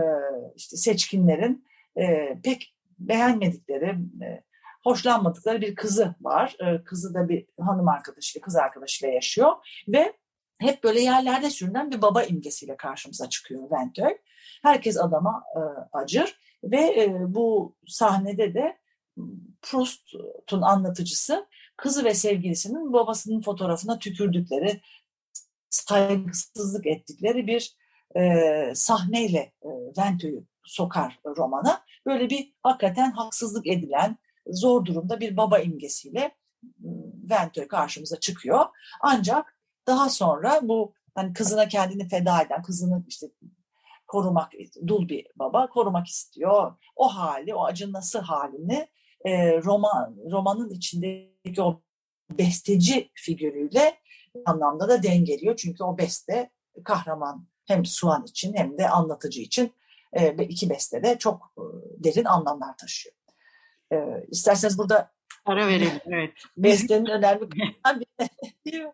işte 0.56 0.76
seçkinlerin 0.76 1.66
e, 1.96 2.38
pek 2.44 2.75
beğenmedikleri, 2.98 3.98
e, 4.22 4.42
hoşlanmadıkları 4.84 5.60
bir 5.60 5.75
kızı 5.75 6.14
var. 6.20 6.56
Kızı 6.84 7.14
da 7.14 7.28
bir 7.28 7.46
hanım 7.60 7.88
arkadaşıyla, 7.88 8.44
kız 8.44 8.56
arkadaşıyla 8.56 9.14
yaşıyor 9.14 9.52
ve 9.88 10.12
hep 10.58 10.84
böyle 10.84 11.00
yerlerde 11.00 11.50
sürünen 11.50 11.90
bir 11.90 12.02
baba 12.02 12.22
imgesiyle 12.22 12.76
karşımıza 12.76 13.28
çıkıyor 13.28 13.70
Venteux. 13.70 14.16
Herkes 14.62 14.98
adama 14.98 15.44
e, 15.56 15.60
acır 15.92 16.38
ve 16.64 17.02
e, 17.02 17.34
bu 17.34 17.76
sahnede 17.86 18.54
de 18.54 18.78
Proust'un 19.62 20.62
anlatıcısı 20.62 21.46
kızı 21.76 22.04
ve 22.04 22.14
sevgilisinin 22.14 22.92
babasının 22.92 23.40
fotoğrafına 23.40 23.98
tükürdükleri, 23.98 24.80
saygısızlık 25.76 26.87
ettikleri 26.87 27.47
bir 27.47 27.76
e, 28.16 28.73
sahneyle 28.75 29.52
e, 29.62 29.68
Venteux'u 29.99 30.47
sokar 30.64 31.21
romana. 31.37 31.85
Böyle 32.06 32.30
bir 32.30 32.54
hakikaten 32.62 33.11
haksızlık 33.11 33.66
edilen, 33.66 34.18
zor 34.47 34.85
durumda 34.85 35.21
bir 35.21 35.37
baba 35.37 35.59
imgesiyle 35.59 36.35
Venteux 37.30 37.68
karşımıza 37.68 38.21
çıkıyor. 38.21 38.64
Ancak 39.00 39.59
daha 39.87 40.09
sonra 40.09 40.61
bu 40.62 40.95
hani 41.14 41.33
kızına 41.33 41.68
kendini 41.68 42.09
feda 42.09 42.42
eden, 42.42 42.62
kızını 42.62 43.04
işte 43.09 43.26
korumak, 44.06 44.52
dul 44.87 45.09
bir 45.09 45.26
baba 45.37 45.66
korumak 45.66 46.06
istiyor. 46.06 46.75
O 46.97 47.09
hali, 47.09 47.54
o 47.54 47.64
acınası 47.64 48.18
halini 48.18 48.88
e, 49.25 49.62
roman 49.62 50.16
romanın 50.30 50.71
içindeki 50.71 51.62
o 51.62 51.83
besteci 52.30 53.11
figürüyle 53.14 53.99
anlamda 54.45 54.88
da 54.88 55.02
dengeliyor. 55.02 55.56
Çünkü 55.56 55.85
o 55.85 55.99
beste 55.99 56.50
kahraman 56.85 57.47
hem 57.66 57.85
Suan 57.85 58.25
için 58.25 58.54
hem 58.56 58.78
de 58.78 58.88
anlatıcı 58.88 59.40
için 59.40 59.73
e, 60.12 60.45
iki 60.45 60.71
beste 60.71 61.02
de 61.02 61.18
çok 61.18 61.52
e, 61.59 61.62
derin 62.04 62.25
anlamlar 62.25 62.76
taşıyor. 62.76 63.16
E, 63.92 64.25
isterseniz 64.28 64.78
burada 64.78 65.11
ara 65.45 65.66
verelim. 65.66 66.00
Evet. 66.06 66.33
Bestenin 66.56 67.06
önemli 67.06 67.49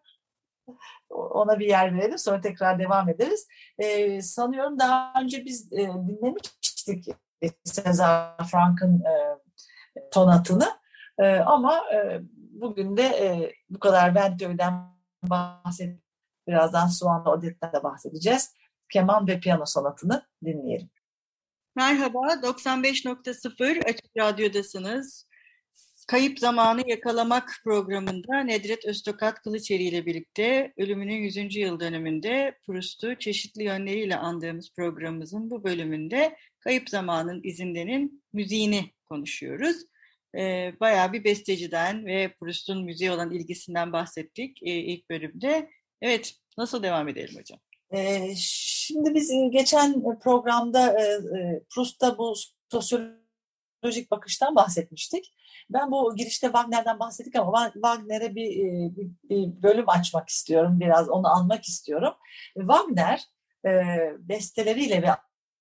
ona 1.10 1.58
bir 1.58 1.66
yer 1.66 1.98
verelim 1.98 2.18
sonra 2.18 2.40
tekrar 2.40 2.78
devam 2.78 3.08
ederiz. 3.08 3.48
E, 3.78 4.22
sanıyorum 4.22 4.78
daha 4.78 5.14
önce 5.22 5.44
biz 5.44 5.72
e, 5.72 5.78
dinlemiştik 5.78 7.08
Cesar 7.64 8.48
Frank'ın 8.50 9.04
e, 9.04 9.38
tonatını. 10.10 10.68
E, 11.18 11.36
ama 11.36 11.82
e, 11.94 12.20
bugün 12.62 12.96
de 12.96 13.02
e, 13.02 13.52
bu 13.70 13.78
kadar 13.78 14.14
Ventöy'den 14.14 14.74
bahsedip 15.22 16.00
birazdan 16.48 16.86
Suan'la 16.86 17.32
Odette'den 17.32 17.72
de 17.72 17.82
bahsedeceğiz. 17.82 18.54
Keman 18.92 19.26
ve 19.26 19.40
piyano 19.40 19.66
sonatını 19.66 20.26
dinleyelim. 20.44 20.90
Merhaba, 21.76 22.18
95.0 22.18 23.84
Açık 23.84 24.16
Radyo'dasınız. 24.16 25.26
Kayıp 26.08 26.38
Zamanı 26.38 26.82
Yakalamak 26.86 27.60
programında 27.64 28.40
Nedret 28.40 28.84
Öztokat 28.84 29.42
Kılıçeri 29.42 29.82
ile 29.82 30.06
birlikte 30.06 30.72
ölümünün 30.76 31.14
100. 31.14 31.56
yıl 31.56 31.80
dönümünde 31.80 32.58
Proust'u 32.66 33.18
çeşitli 33.18 33.64
yönleriyle 33.64 34.16
andığımız 34.16 34.72
programımızın 34.76 35.50
bu 35.50 35.64
bölümünde 35.64 36.36
Kayıp 36.60 36.90
Zamanın 36.90 37.40
izindenin 37.42 38.24
müziğini 38.32 38.90
konuşuyoruz. 39.04 39.76
E, 40.38 40.72
bayağı 40.80 41.12
bir 41.12 41.24
besteciden 41.24 42.06
ve 42.06 42.34
Proust'un 42.40 42.84
müziğe 42.84 43.12
olan 43.12 43.30
ilgisinden 43.30 43.92
bahsettik 43.92 44.62
e, 44.62 44.70
ilk 44.70 45.10
bölümde. 45.10 45.70
Evet, 46.02 46.34
nasıl 46.58 46.82
devam 46.82 47.08
edelim 47.08 47.36
hocam? 47.38 47.58
E, 47.92 48.28
şimdi 48.36 49.14
biz 49.14 49.32
geçen 49.50 50.18
programda 50.18 51.00
e, 51.00 51.20
Proust'ta 51.74 52.18
bu 52.18 52.34
sosyolojik 52.70 54.10
bakıştan 54.10 54.56
bahsetmiştik. 54.56 55.34
Ben 55.70 55.90
bu 55.90 56.16
girişte 56.16 56.46
Wagner'den 56.46 56.98
bahsettik 56.98 57.36
ama 57.36 57.70
Wagner'e 57.72 58.34
bir, 58.34 58.56
bir, 58.96 59.10
bir 59.28 59.62
bölüm 59.62 59.88
açmak 59.88 60.28
istiyorum. 60.28 60.80
Biraz 60.80 61.08
onu 61.08 61.28
anmak 61.28 61.64
istiyorum. 61.64 62.14
Wagner 62.54 63.20
e, 63.66 63.70
besteleriyle 64.18 65.02
ve 65.02 65.08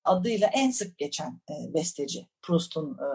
adıyla 0.03 0.49
en 0.53 0.71
sık 0.71 0.97
geçen 0.97 1.41
e, 1.49 1.73
besteci 1.73 2.27
Proust'un 2.41 2.97
e, 2.97 3.07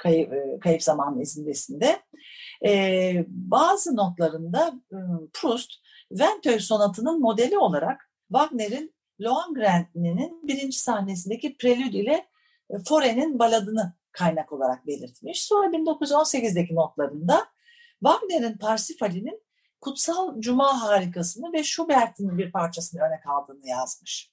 kayıp, 0.00 0.32
e, 0.32 0.58
kayıp 0.60 0.82
zamanı 0.82 1.22
izindesinde. 1.22 2.00
E, 2.66 3.24
bazı 3.28 3.96
notlarında 3.96 4.72
e, 4.92 4.98
Proust, 5.32 5.70
Venteux 6.12 6.64
sonatının 6.64 7.20
modeli 7.20 7.58
olarak 7.58 8.10
Wagner'in 8.28 8.94
Lohengrin'in 9.20 10.48
birinci 10.48 10.78
sahnesindeki 10.78 11.56
prelüd 11.56 11.92
ile 11.92 12.26
e, 12.70 12.74
Fore'nin 12.88 13.38
baladını 13.38 13.92
kaynak 14.12 14.52
olarak 14.52 14.86
belirtmiş. 14.86 15.44
Sonra 15.44 15.66
1918'deki 15.66 16.74
notlarında 16.74 17.46
Wagner'in 18.04 18.58
Parsifal'inin 18.58 19.42
Kutsal 19.80 20.40
Cuma 20.40 20.82
harikasını 20.82 21.52
ve 21.52 21.64
Schubert'in 21.64 22.38
bir 22.38 22.52
parçasını 22.52 23.00
öne 23.02 23.20
kaldığını 23.20 23.68
yazmış. 23.68 24.32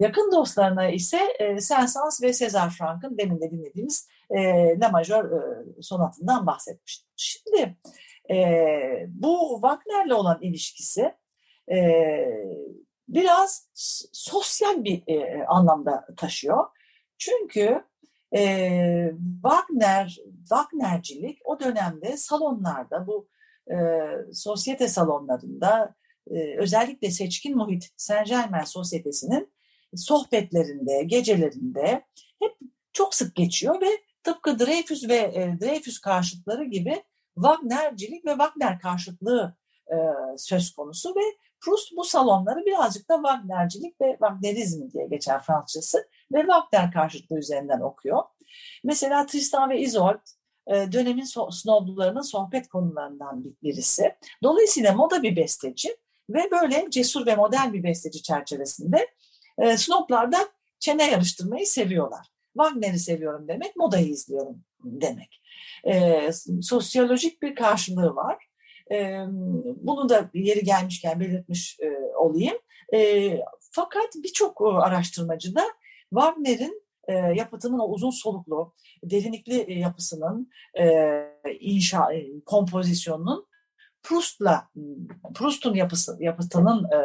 Yakın 0.00 0.32
dostlarına 0.32 0.88
ise 0.90 1.18
e, 1.38 1.60
Saint-Saëns 1.60 2.22
ve 2.22 2.28
César 2.28 2.70
Frank'ın 2.70 3.18
demin 3.18 3.40
de 3.40 3.50
dinlediğimiz 3.50 4.08
e, 4.30 4.40
La 4.80 4.88
Major 4.88 5.24
e, 5.24 5.64
sonatından 5.82 6.46
bahsetmiştim. 6.46 7.08
Şimdi 7.16 7.76
e, 8.30 8.36
bu 9.08 9.60
Wagner'le 9.62 10.14
olan 10.14 10.38
ilişkisi 10.42 11.14
e, 11.72 11.78
biraz 13.08 13.68
sosyal 14.12 14.84
bir 14.84 15.02
e, 15.06 15.44
anlamda 15.46 16.06
taşıyor. 16.16 16.66
Çünkü 17.18 17.84
e, 18.36 19.12
Wagner, 19.42 20.18
Wagnercilik 20.38 21.38
o 21.44 21.60
dönemde 21.60 22.16
salonlarda, 22.16 23.06
bu 23.06 23.28
e, 23.70 23.76
sosyete 24.32 24.88
salonlarında, 24.88 25.94
e, 26.30 26.58
özellikle 26.58 27.10
seçkin 27.10 27.56
muhit 27.56 27.88
Saint 27.96 28.26
Germain 28.26 28.64
sosyetesinin 28.64 29.55
sohbetlerinde, 29.96 31.02
gecelerinde 31.02 32.04
hep 32.42 32.56
çok 32.92 33.14
sık 33.14 33.34
geçiyor 33.34 33.80
ve 33.80 33.88
tıpkı 34.22 34.58
Dreyfus 34.58 35.08
ve 35.08 35.16
e, 35.16 35.58
Dreyfus 35.60 35.98
karşıtları 35.98 36.64
gibi 36.64 37.02
Wagnercilik 37.34 38.26
ve 38.26 38.30
Wagner 38.30 38.80
karşıtlığı 38.80 39.56
e, 39.90 39.96
söz 40.36 40.74
konusu 40.74 41.14
ve 41.16 41.20
Proust 41.60 41.96
bu 41.96 42.04
salonları 42.04 42.66
birazcık 42.66 43.10
da 43.10 43.14
Wagnercilik 43.14 44.00
ve 44.00 44.10
Wagnerizm 44.10 44.90
diye 44.90 45.06
geçer 45.06 45.42
Fransızcası 45.42 46.08
ve 46.32 46.40
Wagner 46.40 46.92
karşıtlığı 46.92 47.38
üzerinden 47.38 47.80
okuyor. 47.80 48.22
Mesela 48.84 49.26
Tristan 49.26 49.70
ve 49.70 49.80
Isolde 49.80 50.18
e, 50.66 50.92
dönemin 50.92 51.50
snoblarının 51.50 52.22
sohbet 52.22 52.68
konularından 52.68 53.44
birisi. 53.62 54.14
Dolayısıyla 54.42 54.92
moda 54.92 55.22
bir 55.22 55.36
besteci 55.36 55.96
ve 56.30 56.50
böyle 56.50 56.86
cesur 56.90 57.26
ve 57.26 57.36
modern 57.36 57.72
bir 57.72 57.82
besteci 57.82 58.22
çerçevesinde 58.22 59.08
e, 59.58 59.76
snoblar 59.76 60.32
da 60.32 60.38
çene 60.78 61.10
yarıştırmayı 61.10 61.66
seviyorlar. 61.66 62.26
Wagner'i 62.56 62.98
seviyorum 62.98 63.48
demek, 63.48 63.76
modayı 63.76 64.06
izliyorum 64.06 64.64
demek. 64.84 65.42
E, 65.86 66.22
sosyolojik 66.62 67.42
bir 67.42 67.54
karşılığı 67.54 68.16
var. 68.16 68.46
E, 68.92 69.24
bunu 69.76 70.08
da 70.08 70.30
yeri 70.34 70.64
gelmişken 70.64 71.20
belirtmiş 71.20 71.76
e, 71.80 71.88
olayım. 72.16 72.58
E, 72.94 73.30
fakat 73.70 74.08
birçok 74.22 74.62
araştırmacı 74.62 75.54
da 75.54 75.64
Wagner'in 76.10 76.82
e, 77.08 77.12
yapıtının 77.14 77.78
o 77.78 77.88
uzun 77.88 78.10
soluklu, 78.10 78.72
derinlikli 79.04 79.60
e, 79.60 79.78
yapısının 79.78 80.50
e, 80.80 80.86
inşa 81.60 82.12
e, 82.12 82.40
kompozisyonunun 82.46 83.46
Proust'la 84.02 84.68
Proust'un 85.34 85.74
yapısı 85.74 86.16
yapıtının 86.20 86.84
e, 86.84 86.98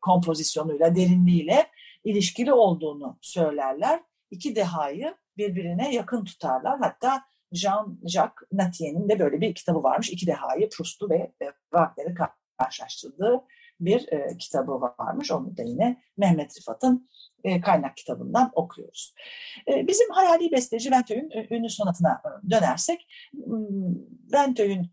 kompozisyonuyla, 0.00 0.96
derinliğiyle 0.96 1.66
ilişkili 2.04 2.52
olduğunu 2.52 3.18
söylerler. 3.20 4.00
İki 4.30 4.56
dehayı 4.56 5.14
birbirine 5.36 5.94
yakın 5.94 6.24
tutarlar. 6.24 6.78
Hatta 6.78 7.22
Jean-Jacques 7.52 8.46
Natier'in 8.52 9.08
de 9.08 9.18
böyle 9.18 9.40
bir 9.40 9.54
kitabı 9.54 9.82
varmış. 9.82 10.10
İki 10.10 10.26
dehayı 10.26 10.68
Proust'u 10.68 11.10
ve 11.10 11.32
Wagner'i 11.70 12.14
karşılaştırdığı 12.58 13.44
bir 13.80 14.12
e, 14.12 14.38
kitabı 14.38 14.72
varmış. 14.72 15.30
Onu 15.30 15.56
da 15.56 15.62
yine 15.62 16.02
Mehmet 16.16 16.58
Rifat'ın 16.58 17.08
e, 17.44 17.60
kaynak 17.60 17.96
kitabından 17.96 18.50
okuyoruz. 18.54 19.14
E, 19.68 19.86
bizim 19.86 20.10
hayali 20.10 20.52
besteci 20.52 20.90
Ventöy'ün 20.90 21.30
ünlü 21.50 21.68
sonatına 21.68 22.22
dönersek, 22.50 23.06
Ventöy'ün 24.32 24.92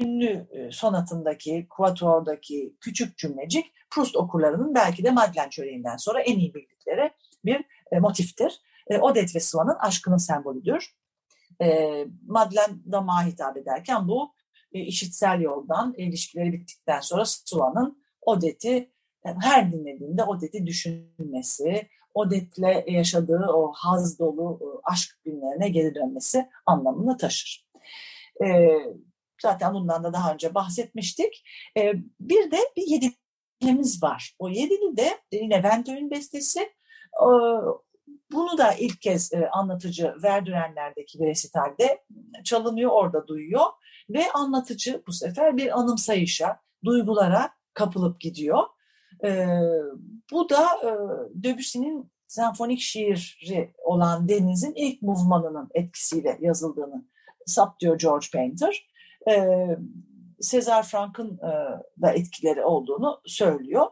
ünlü 0.00 0.48
sonatındaki, 0.72 1.66
kuatordaki 1.70 2.76
küçük 2.80 3.18
cümlecik 3.18 3.72
Proust 3.90 4.16
okurlarının 4.16 4.74
belki 4.74 5.04
de 5.04 5.10
Madeleine 5.10 5.50
çöreğinden 5.50 5.96
sonra 5.96 6.20
en 6.20 6.38
iyi 6.38 6.54
bildikleri 6.54 7.10
bir 7.44 7.64
motiftir. 8.00 8.60
Odet 9.00 9.36
ve 9.36 9.40
Swan'ın 9.40 9.76
aşkının 9.80 10.16
sembolüdür. 10.16 10.96
Madeleine 12.26 12.74
damağa 12.92 13.26
hitap 13.26 13.56
ederken 13.56 14.08
bu 14.08 14.34
işitsel 14.72 15.40
yoldan 15.40 15.94
ilişkileri 15.96 16.52
bittikten 16.52 17.00
sonra 17.00 17.24
Swan'ın 17.24 18.02
Odette'i 18.22 18.92
her 19.22 19.72
dinlediğinde 19.72 20.24
Odette'i 20.24 20.66
düşünmesi, 20.66 21.88
Odette'le 22.14 22.84
yaşadığı 22.86 23.46
o 23.48 23.72
haz 23.72 24.18
dolu 24.18 24.80
aşk 24.84 25.10
günlerine 25.24 25.68
geri 25.68 25.94
dönmesi 25.94 26.48
anlamını 26.66 27.16
taşır. 27.16 27.66
Zaten 29.42 29.74
bundan 29.74 30.04
da 30.04 30.12
daha 30.12 30.32
önce 30.32 30.54
bahsetmiştik. 30.54 31.44
Bir 32.20 32.50
de 32.50 32.58
bir 32.76 32.86
yedilimiz 32.86 34.02
var. 34.02 34.34
O 34.38 34.48
yedili 34.48 34.96
de 34.96 35.18
yine 35.32 35.62
Ventöy'ün 35.62 36.10
bestesi. 36.10 36.72
Bunu 38.32 38.58
da 38.58 38.72
ilk 38.72 39.00
kez 39.00 39.30
anlatıcı 39.52 40.14
Verdürenler'deki 40.22 41.18
bir 41.18 41.26
resitalde 41.26 42.04
çalınıyor, 42.44 42.90
orada 42.90 43.26
duyuyor. 43.26 43.66
Ve 44.10 44.32
anlatıcı 44.34 45.02
bu 45.06 45.12
sefer 45.12 45.56
bir 45.56 45.78
anımsayışa, 45.78 46.60
duygulara 46.84 47.50
kapılıp 47.74 48.20
gidiyor. 48.20 48.62
Bu 50.32 50.48
da 50.48 50.66
Debussy'nin 51.34 52.12
senfonik 52.26 52.80
şiiri 52.80 53.74
olan 53.78 54.28
Deniz'in 54.28 54.74
ilk 54.74 55.02
movmanının 55.02 55.68
etkisiyle 55.74 56.38
yazıldığını 56.40 57.04
saptıyor 57.46 57.98
George 57.98 58.26
Painter. 58.32 58.88
Cesar 60.50 60.82
Frank'ın 60.82 61.38
da 62.02 62.12
etkileri 62.12 62.64
olduğunu 62.64 63.20
söylüyor. 63.26 63.86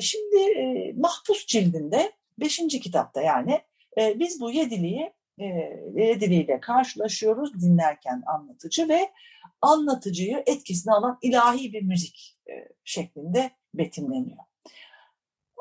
Şimdi 0.00 0.54
Mahpus 0.96 1.46
cildinde 1.46 2.12
beşinci 2.38 2.80
kitapta 2.80 3.22
yani 3.22 3.60
biz 3.96 4.40
bu 4.40 4.50
yediliği 4.50 5.12
yediliğiyle 5.94 6.60
karşılaşıyoruz 6.60 7.60
dinlerken 7.62 8.22
anlatıcı 8.26 8.88
ve 8.88 9.10
anlatıcıyı 9.60 10.42
etkisine 10.46 10.94
alan 10.94 11.18
ilahi 11.22 11.72
bir 11.72 11.82
müzik 11.82 12.38
şeklinde 12.84 13.50
betimleniyor. 13.74 14.38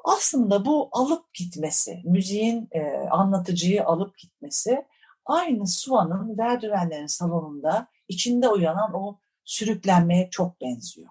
Aslında 0.04 0.66
bu 0.66 0.90
alıp 0.92 1.34
gitmesi, 1.34 2.02
müziğin 2.06 2.70
anlatıcıyı 3.12 3.86
alıp 3.86 4.18
gitmesi 4.18 4.86
aynı 5.26 5.68
Suan'ın 5.68 6.38
Verdürenlerin 6.38 7.08
salonunda 7.08 7.88
içinde 8.14 8.50
uyanan 8.50 8.94
o 8.94 9.20
sürüklenmeye 9.46 10.30
çok 10.32 10.62
benziyor. 10.62 11.10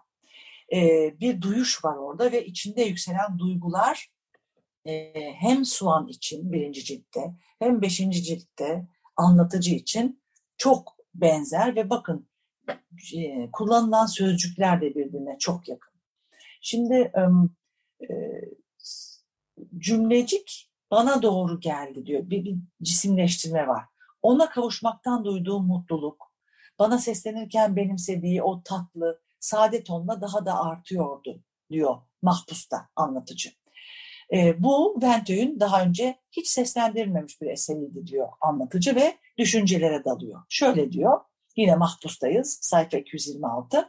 bir 1.20 1.40
duyuş 1.40 1.84
var 1.84 1.96
orada 1.96 2.32
ve 2.32 2.46
içinde 2.46 2.82
yükselen 2.82 3.38
duygular 3.38 4.08
hem 5.38 5.64
Suan 5.64 6.08
için 6.08 6.52
birinci 6.52 6.84
ciltte 6.84 7.34
hem 7.58 7.82
beşinci 7.82 8.22
ciltte 8.22 8.86
anlatıcı 9.16 9.74
için 9.74 10.22
çok 10.56 10.96
benzer 11.14 11.76
ve 11.76 11.90
bakın 11.90 12.28
kullanılan 13.52 14.06
sözcükler 14.06 14.80
de 14.80 14.94
birbirine 14.94 15.36
çok 15.38 15.68
yakın. 15.68 15.92
Şimdi 16.60 17.12
cümlecik 19.78 20.70
bana 20.90 21.22
doğru 21.22 21.60
geldi 21.60 22.06
diyor. 22.06 22.30
Bir, 22.30 22.44
bir 22.44 22.56
cisimleştirme 22.82 23.66
var. 23.66 23.84
Ona 24.22 24.50
kavuşmaktan 24.50 25.24
duyduğum 25.24 25.66
mutluluk, 25.66 26.31
bana 26.78 26.98
seslenirken 26.98 27.76
benimsediği 27.76 28.42
o 28.42 28.62
tatlı, 28.62 29.20
sade 29.40 29.84
tonla 29.84 30.20
daha 30.20 30.46
da 30.46 30.64
artıyordu 30.64 31.42
diyor 31.70 31.96
mahpusta 32.22 32.88
anlatıcı. 32.96 33.50
E, 34.32 34.62
bu 34.62 34.98
Ventöy'ün 35.02 35.60
daha 35.60 35.82
önce 35.82 36.18
hiç 36.30 36.48
seslendirilmemiş 36.48 37.40
bir 37.42 37.46
eseriydi 37.46 38.06
diyor 38.06 38.28
anlatıcı 38.40 38.96
ve 38.96 39.16
düşüncelere 39.38 40.04
dalıyor. 40.04 40.42
Şöyle 40.48 40.92
diyor, 40.92 41.20
yine 41.56 41.76
mahpustayız 41.76 42.58
sayfa 42.62 42.96
226. 42.96 43.88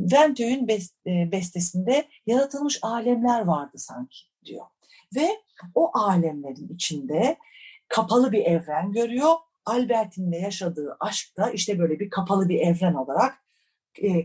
Ventöy'ün 0.00 0.68
bestesinde 1.06 2.08
yaratılmış 2.26 2.78
alemler 2.82 3.40
vardı 3.40 3.78
sanki 3.78 4.18
diyor. 4.44 4.66
Ve 5.14 5.28
o 5.74 5.98
alemlerin 5.98 6.68
içinde 6.74 7.36
kapalı 7.88 8.32
bir 8.32 8.44
evren 8.44 8.92
görüyor. 8.92 9.34
Albert'in 9.66 10.32
yaşadığı 10.32 10.96
aşk 11.00 11.36
da 11.36 11.50
işte 11.50 11.78
böyle 11.78 12.00
bir 12.00 12.10
kapalı 12.10 12.48
bir 12.48 12.60
evren 12.60 12.94
olarak 12.94 13.34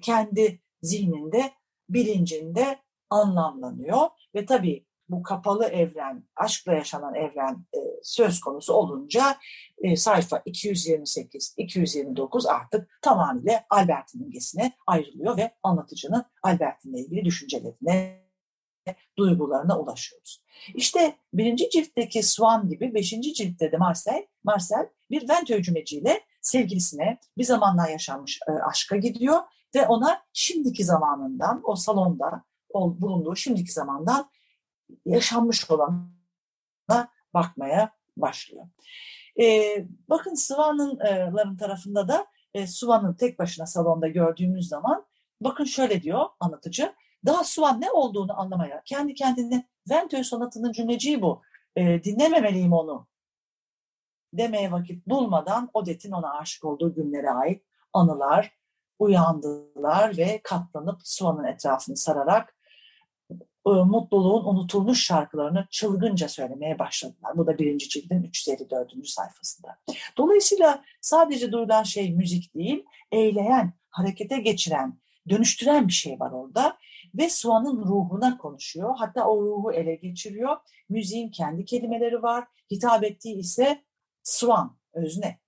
kendi 0.01 0.61
zihninde, 0.81 1.51
bilincinde 1.89 2.79
anlamlanıyor. 3.09 4.07
Ve 4.35 4.45
tabii 4.45 4.87
bu 5.09 5.23
kapalı 5.23 5.65
evren, 5.65 6.23
aşkla 6.35 6.73
yaşanan 6.73 7.15
evren 7.15 7.65
e, 7.73 7.77
söz 8.03 8.39
konusu 8.39 8.73
olunca 8.73 9.37
e, 9.77 9.95
sayfa 9.95 10.37
228-229 10.37 12.49
artık 12.49 12.99
tamamıyla 13.01 13.65
Albert'in 13.69 14.23
imgesine 14.23 14.73
ayrılıyor 14.87 15.37
ve 15.37 15.55
anlatıcının 15.63 16.25
Albert'inle 16.43 16.99
ilgili 16.99 17.25
düşüncelerine, 17.25 18.27
duygularına 19.17 19.79
ulaşıyoruz. 19.79 20.43
İşte 20.75 21.15
birinci 21.33 21.69
ciltteki 21.69 22.23
Swan 22.23 22.69
gibi 22.69 22.93
beşinci 22.93 23.33
ciltte 23.33 23.71
de 23.71 23.77
Marcel, 23.77 24.27
Marcel 24.43 24.89
bir 25.11 25.29
Ventö 25.29 25.61
cümleciyle 25.61 26.21
sevgilisine 26.41 27.19
bir 27.37 27.43
zamanlar 27.43 27.89
yaşanmış 27.89 28.39
e, 28.47 28.51
aşka 28.51 28.97
gidiyor 28.97 29.39
ve 29.75 29.87
ona 29.87 30.21
şimdiki 30.33 30.83
zamanından, 30.83 31.61
o 31.63 31.75
salonda 31.75 32.43
bulunduğu 32.73 33.35
şimdiki 33.35 33.71
zamandan 33.71 34.29
yaşanmış 35.05 35.71
olana 35.71 37.09
bakmaya 37.33 37.91
başlıyor. 38.17 38.67
E, 39.39 39.75
bakın 40.09 40.33
Sıvan'ın 40.33 41.57
tarafında 41.57 42.07
da 42.07 42.27
e, 42.53 42.67
Suvan'ın 42.67 43.13
tek 43.13 43.39
başına 43.39 43.65
salonda 43.65 44.07
gördüğümüz 44.07 44.67
zaman 44.67 45.05
bakın 45.41 45.63
şöyle 45.63 46.01
diyor 46.01 46.25
anlatıcı. 46.39 46.93
Daha 47.25 47.43
Suvan 47.43 47.81
ne 47.81 47.91
olduğunu 47.91 48.39
anlamaya, 48.39 48.81
kendi 48.85 49.13
kendine 49.13 49.67
Ventö 49.89 50.23
sonatının 50.23 50.71
cümleciği 50.71 51.21
bu. 51.21 51.41
E, 51.75 52.03
dinlememeliyim 52.03 52.73
onu 52.73 53.07
demeye 54.33 54.71
vakit 54.71 55.07
bulmadan 55.07 55.69
Odette'in 55.73 56.13
ona 56.13 56.33
aşık 56.33 56.65
olduğu 56.65 56.95
günlere 56.95 57.29
ait 57.29 57.63
anılar 57.93 58.57
uyandılar 58.99 60.17
ve 60.17 60.41
katlanıp 60.43 60.99
Suvan'ın 61.03 61.43
etrafını 61.43 61.97
sararak 61.97 62.55
e, 63.67 63.69
mutluluğun 63.69 64.45
unutulmuş 64.45 65.05
şarkılarını 65.05 65.67
çılgınca 65.71 66.29
söylemeye 66.29 66.79
başladılar. 66.79 67.37
Bu 67.37 67.47
da 67.47 67.57
birinci 67.57 67.89
cildin 67.89 68.23
354. 68.23 69.07
sayfasında. 69.07 69.79
Dolayısıyla 70.17 70.83
sadece 71.01 71.51
duyulan 71.51 71.83
şey 71.83 72.13
müzik 72.13 72.55
değil, 72.55 72.85
eğleyen, 73.11 73.73
harekete 73.89 74.39
geçiren, 74.39 74.99
dönüştüren 75.29 75.87
bir 75.87 75.93
şey 75.93 76.19
var 76.19 76.31
orada. 76.31 76.77
Ve 77.15 77.29
Suan'ın 77.29 77.85
ruhuna 77.85 78.37
konuşuyor. 78.37 78.95
Hatta 78.97 79.25
o 79.25 79.41
ruhu 79.41 79.71
ele 79.71 79.95
geçiriyor. 79.95 80.57
Müziğin 80.89 81.29
kendi 81.29 81.65
kelimeleri 81.65 82.23
var. 82.23 82.47
Hitap 82.71 83.03
ettiği 83.03 83.35
ise 83.35 83.83
Suan, 84.27 84.77
özne. 84.93 85.39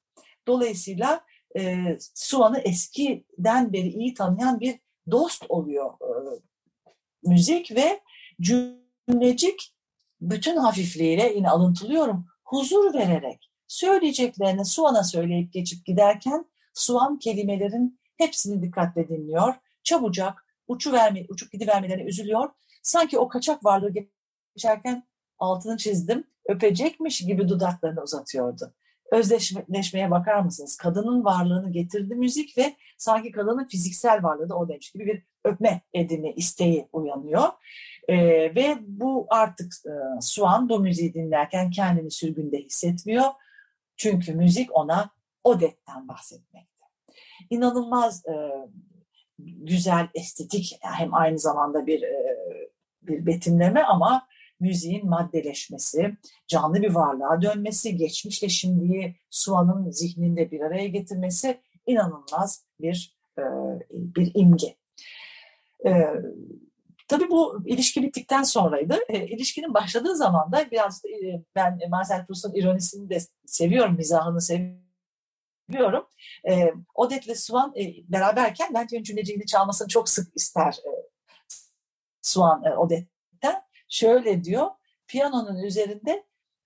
Dolayısıyla 0.48 1.26
e, 1.58 1.98
Suan'ı 2.14 2.60
eskiden 2.60 3.74
beri 3.74 3.88
iyi 3.88 4.14
tanıyan 4.14 4.60
bir 4.60 4.80
dost 5.12 5.46
oluyor 5.50 5.94
e, 6.02 6.42
müzik 7.24 7.76
ve 7.76 8.02
cümlecik 8.42 9.76
bütün 10.22 10.58
hafifliğiyle 10.58 11.34
yine 11.36 11.50
alıntılıyorum 11.50 12.26
huzur 12.44 12.94
vererek 12.94 13.52
söyleyeceklerini 13.68 14.66
Suan'a 14.66 15.04
söyleyip 15.04 15.54
geçip 15.54 15.86
giderken 15.86 16.46
Suan 16.74 17.20
kelimelerin 17.20 18.00
hepsini 18.18 18.62
dikkatle 18.62 19.10
dinliyor. 19.10 19.56
Çabucak 19.84 20.46
uçu 20.68 20.92
verme, 20.92 21.26
uçup 21.30 21.52
gidivermelerine 21.52 22.04
üzülüyor. 22.04 22.50
Sanki 22.82 23.20
o 23.20 23.28
kaçak 23.28 23.66
varlığı 23.66 23.94
geçerken 24.56 25.08
altını 25.40 25.78
çizdim. 25.78 26.28
Öpecekmiş 26.50 27.26
gibi 27.26 27.50
dudaklarını 27.50 28.02
uzatıyordu. 28.02 28.74
Özdeşleşmeye 29.12 30.12
bakar 30.12 30.40
mısınız? 30.40 30.78
Kadının 30.78 31.26
varlığını 31.26 31.72
getirdi 31.72 32.16
müzik 32.16 32.58
ve 32.58 32.76
sanki 32.98 33.32
kadının 33.32 33.68
fiziksel 33.68 34.24
varlığı 34.24 34.50
da 34.50 34.56
oradaymış 34.56 34.92
gibi 34.92 35.06
bir 35.06 35.24
öpme 35.46 35.82
edimi, 35.94 36.34
isteği 36.34 36.88
uyanıyor. 36.94 37.44
Ee, 38.08 38.16
ve 38.56 38.78
bu 38.82 39.28
artık 39.30 39.74
e, 39.86 40.22
Suan 40.22 40.70
bu 40.70 40.80
müziği 40.80 41.14
dinlerken 41.14 41.72
kendini 41.72 42.12
sürgünde 42.12 42.58
hissetmiyor. 42.58 43.26
Çünkü 43.98 44.36
müzik 44.36 44.76
ona 44.76 45.10
Odette'den 45.44 46.08
bahsetmekte. 46.08 46.86
İnanılmaz 47.50 48.26
e, 48.26 48.34
güzel, 49.40 50.08
estetik 50.16 50.78
hem 50.82 51.14
aynı 51.14 51.40
zamanda 51.40 51.88
bir 51.88 52.02
e, 52.02 52.36
bir 53.02 53.26
betimleme 53.26 53.84
ama 53.84 54.28
müziğin 54.60 55.10
maddeleşmesi, 55.10 56.18
canlı 56.48 56.82
bir 56.82 56.96
varlığa 56.96 57.42
dönmesi, 57.42 57.98
geçmişle 57.98 58.50
şimdiyi 58.50 59.16
Suan'ın 59.30 59.92
zihninde 59.92 60.52
bir 60.52 60.62
araya 60.62 60.88
getirmesi 60.88 61.62
inanılmaz 61.86 62.66
bir 62.80 63.18
e, 63.38 63.44
bir 63.92 64.32
imge. 64.36 64.76
E, 65.86 65.92
tabii 67.08 67.30
bu 67.30 67.64
ilişki 67.66 68.04
bittikten 68.04 68.44
sonraydı. 68.44 68.98
E, 69.10 69.28
ilişkinin 69.28 69.74
başladığı 69.74 70.16
zaman 70.16 70.52
da 70.52 70.72
biraz 70.72 71.06
e, 71.06 71.44
ben 71.56 71.80
Marcel 71.90 72.26
Proust'un 72.26 72.54
ironisini 72.54 73.10
de 73.10 73.18
seviyorum, 73.46 73.96
mizahını 73.96 74.42
seviyorum. 74.42 76.08
E, 76.50 76.74
Odette 76.96 77.26
ile 77.26 77.36
Swan 77.36 77.74
e, 77.76 78.12
beraberken 78.12 78.74
Bention'un 78.74 79.04
cümleciğini 79.04 79.46
çalmasını 79.46 79.88
çok 79.88 80.10
sık 80.10 80.36
ister 80.36 80.74
e, 80.74 80.92
Swan 82.22 82.64
e, 82.64 82.76
Odette'den. 82.78 83.19
Şöyle 83.90 84.44
diyor, 84.44 84.68
piyanonun 85.08 85.64
üzerinde 85.64 86.26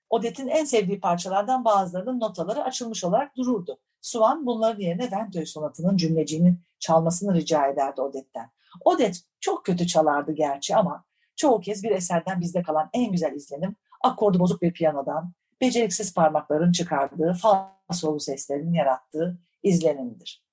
Odette'in 0.09 0.47
en 0.47 0.65
sevdiği 0.65 0.99
parçalardan 0.99 1.65
bazılarının 1.65 2.19
notaları 2.19 2.63
açılmış 2.63 3.03
olarak 3.03 3.37
dururdu. 3.37 3.79
Swan 4.01 4.45
bunların 4.45 4.79
yerine 4.81 5.11
Venteux 5.11 5.49
sonatının 5.49 5.97
cümleciğinin 5.97 6.59
çalmasını 6.79 7.35
rica 7.35 7.67
ederdi 7.67 8.01
Odette'den. 8.01 8.49
Odette 8.85 9.19
çok 9.39 9.65
kötü 9.65 9.87
çalardı 9.87 10.31
gerçi 10.31 10.75
ama 10.75 11.05
çoğu 11.35 11.61
kez 11.61 11.83
bir 11.83 11.91
eserden 11.91 12.41
bizde 12.41 12.63
kalan 12.63 12.89
en 12.93 13.11
güzel 13.11 13.33
izlenim 13.33 13.75
akordu 14.03 14.39
bozuk 14.39 14.61
bir 14.61 14.73
piyanodan, 14.73 15.33
beceriksiz 15.61 16.13
parmakların 16.13 16.71
çıkardığı 16.71 17.33
fal 17.33 17.65
solu 17.91 18.19
seslerinin 18.19 18.73
yarattığı 18.73 19.37
izlenimdir. 19.63 20.43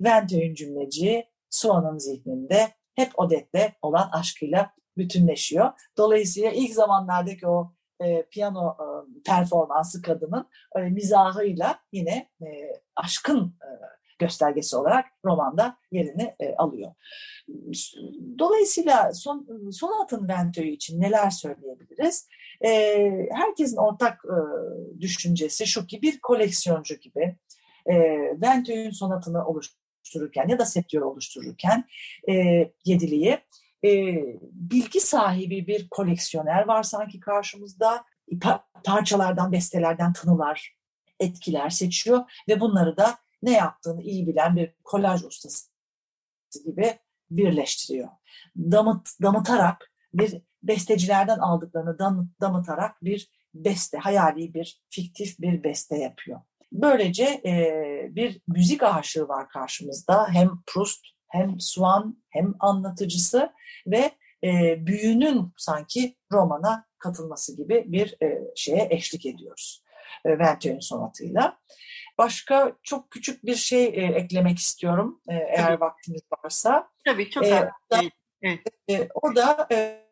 Venteux'ün 0.00 0.54
cümleci 0.54 1.28
Swan'ın 1.50 1.98
zihninde 1.98 2.68
hep 2.94 3.18
Odette'le 3.18 3.72
olan 3.82 4.10
aşkıyla 4.12 4.72
bütünleşiyor. 4.98 5.72
Dolayısıyla 5.96 6.50
ilk 6.50 6.74
zamanlardaki 6.74 7.48
o 7.48 7.72
e, 8.00 8.22
piyano 8.22 8.76
e, 8.80 8.86
performansı 9.22 10.02
kadının 10.02 10.48
e, 10.76 10.80
mizahıyla 10.80 11.78
yine 11.92 12.30
e, 12.40 12.46
aşkın 12.96 13.40
e, 13.46 13.68
göstergesi 14.18 14.76
olarak 14.76 15.06
romanda 15.24 15.76
yerini 15.92 16.34
e, 16.40 16.56
alıyor. 16.56 16.92
Dolayısıyla 18.38 19.14
son, 19.14 19.70
Sonat'ın 19.70 20.28
Ventöy'ü 20.28 20.70
için 20.70 21.00
neler 21.00 21.30
söyleyebiliriz? 21.30 22.28
E, 22.64 22.70
herkesin 23.32 23.76
ortak 23.76 24.24
e, 24.24 24.36
düşüncesi 25.00 25.66
şu 25.66 25.86
ki 25.86 26.02
bir 26.02 26.20
koleksiyoncu 26.20 26.94
gibi 26.94 27.36
e, 27.86 27.94
Ventöy'ün 28.40 28.90
sonatını 28.90 29.46
oluştururken 29.46 30.48
ya 30.48 30.58
da 30.58 30.64
septiyör 30.64 31.02
oluştururken 31.02 31.84
e, 32.28 32.34
yediliği 32.84 33.38
e, 33.84 33.90
bilgi 34.52 35.00
sahibi 35.00 35.66
bir 35.66 35.88
koleksiyoner 35.88 36.66
var 36.66 36.82
sanki 36.82 37.20
karşımızda. 37.20 38.04
Pa 38.42 38.64
parçalardan, 38.84 39.52
bestelerden 39.52 40.12
tınılar, 40.12 40.76
etkiler 41.20 41.70
seçiyor 41.70 42.24
ve 42.48 42.60
bunları 42.60 42.96
da 42.96 43.18
ne 43.42 43.52
yaptığını 43.52 44.02
iyi 44.02 44.26
bilen 44.26 44.56
bir 44.56 44.74
kolaj 44.84 45.24
ustası 45.24 45.70
gibi 46.64 46.98
birleştiriyor. 47.30 48.08
Damıt, 48.56 49.08
damıtarak 49.22 49.92
bir 50.14 50.42
bestecilerden 50.62 51.38
aldıklarını 51.38 51.98
damıt, 51.98 52.40
damıtarak 52.40 53.04
bir 53.04 53.30
beste, 53.54 53.98
hayali 53.98 54.54
bir 54.54 54.82
fiktif 54.90 55.40
bir 55.40 55.64
beste 55.64 55.98
yapıyor. 55.98 56.40
Böylece 56.72 57.24
e, 57.24 58.08
bir 58.10 58.40
müzik 58.48 58.82
aşığı 58.82 59.28
var 59.28 59.48
karşımızda. 59.48 60.28
Hem 60.28 60.50
Proust 60.66 61.06
hem 61.28 61.60
Swan 61.60 62.22
hem 62.30 62.54
anlatıcısı 62.60 63.52
ve 63.86 64.10
e, 64.44 64.86
büyünün 64.86 65.52
sanki 65.56 66.16
romana 66.32 66.86
katılması 66.98 67.56
gibi 67.56 67.84
bir 67.86 68.22
e, 68.22 68.40
şeye 68.56 68.88
eşlik 68.90 69.26
ediyoruz. 69.26 69.82
E, 70.24 70.38
Venteuil'in 70.38 70.80
sonatıyla. 70.80 71.58
Başka 72.18 72.72
çok 72.82 73.10
küçük 73.10 73.46
bir 73.46 73.54
şey 73.54 73.84
e, 73.84 73.88
eklemek 73.90 74.58
istiyorum 74.58 75.20
e, 75.28 75.34
eğer 75.34 75.66
Tabii. 75.66 75.80
vaktimiz 75.80 76.22
varsa. 76.44 76.88
Tabii 77.04 77.30
çok 77.30 77.46
e, 77.46 77.50
da, 77.50 77.70
evet. 78.42 78.60
e, 78.90 79.08
O 79.14 79.36
da 79.36 79.68
e, 79.72 80.02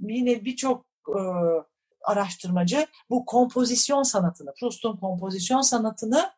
yine 0.00 0.44
birçok 0.44 0.86
e, 1.08 1.20
araştırmacı 2.04 2.86
bu 3.10 3.26
kompozisyon 3.26 4.02
sanatını, 4.02 4.54
Proust'un 4.60 4.96
kompozisyon 4.96 5.60
sanatını 5.60 6.30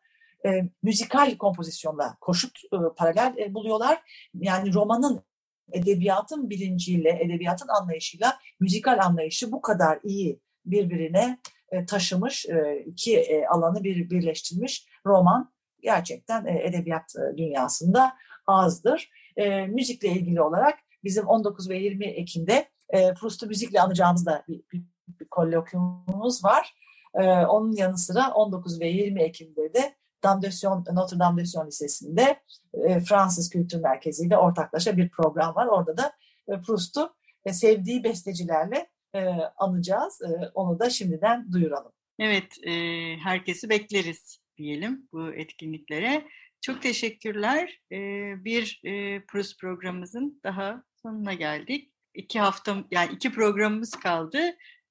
e, 0.45 0.69
müzikal 0.83 1.37
kompozisyonla 1.37 2.17
koşut 2.21 2.59
e, 2.73 2.77
paralel 2.97 3.37
e, 3.37 3.53
buluyorlar. 3.53 4.01
Yani 4.33 4.73
romanın 4.73 5.23
edebiyatın 5.71 6.49
bilinciyle, 6.49 7.19
edebiyatın 7.21 7.67
anlayışıyla 7.67 8.39
müzikal 8.59 8.99
anlayışı 8.99 9.51
bu 9.51 9.61
kadar 9.61 9.99
iyi 10.03 10.39
birbirine 10.65 11.39
e, 11.71 11.85
taşımış, 11.85 12.45
e, 12.45 12.83
iki 12.85 13.17
e, 13.17 13.47
alanı 13.47 13.83
bir 13.83 14.09
birleştirmiş 14.09 14.87
roman 15.05 15.51
gerçekten 15.81 16.45
e, 16.45 16.63
edebiyat 16.63 17.15
e, 17.15 17.37
dünyasında 17.37 18.13
azdır. 18.47 19.09
E, 19.37 19.67
müzikle 19.67 20.09
ilgili 20.09 20.41
olarak 20.41 20.79
bizim 21.03 21.27
19 21.27 21.69
ve 21.69 21.77
20 21.77 22.05
Ekim'de 22.05 22.69
e, 22.89 23.13
Proust'u 23.13 23.47
müzikle 23.47 23.81
anacağımız 23.81 24.25
da 24.25 24.43
bir, 24.47 24.61
bir, 24.73 24.81
bir 25.19 25.25
kolokyumumuz 25.25 26.45
var. 26.45 26.73
E, 27.15 27.23
onun 27.29 27.71
yanı 27.71 27.97
sıra 27.97 28.31
19 28.33 28.81
ve 28.81 28.87
20 28.87 29.21
Ekim'de 29.21 29.73
de 29.73 29.95
Damdösyon, 30.23 30.85
Notre 30.93 31.19
Dame 31.19 31.41
de 31.41 31.45
Sion 31.45 31.67
Lisesi'nde 31.67 32.39
e, 32.73 32.99
Fransız 32.99 33.49
Kültür 33.49 33.81
Merkezi 33.81 34.25
ile 34.25 34.37
ortaklaşa 34.37 34.97
bir 34.97 35.09
program 35.09 35.55
var. 35.55 35.67
Orada 35.67 35.97
da 35.97 36.13
e, 36.47 36.61
Proust'u 36.61 37.15
e, 37.45 37.53
sevdiği 37.53 38.03
bestecilerle 38.03 38.87
e, 39.15 39.19
anacağız. 39.57 40.21
E, 40.21 40.51
onu 40.53 40.79
da 40.79 40.89
şimdiden 40.89 41.51
duyuralım. 41.51 41.91
Evet, 42.19 42.57
e, 42.63 42.71
herkesi 43.17 43.69
bekleriz 43.69 44.39
diyelim 44.57 45.07
bu 45.11 45.33
etkinliklere. 45.33 46.27
Çok 46.61 46.81
teşekkürler. 46.81 47.81
E, 47.91 47.97
bir 48.45 48.81
e, 48.83 49.25
Proust 49.25 49.59
programımızın 49.59 50.41
daha 50.43 50.83
sonuna 51.01 51.33
geldik. 51.33 51.91
İki 52.13 52.39
hafta, 52.39 52.77
yani 52.91 53.13
iki 53.13 53.31
programımız 53.31 53.91
kaldı. 53.91 54.39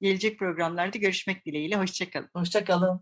Gelecek 0.01 0.39
programlarda 0.39 0.97
görüşmek 0.97 1.45
dileğiyle. 1.45 1.75
Hoşçakalın. 1.75 2.29
Hoşçakalın. 2.35 2.99